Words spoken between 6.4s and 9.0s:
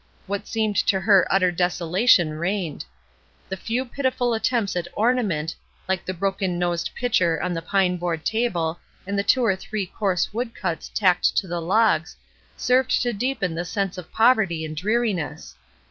nosed pitcher on the pine board table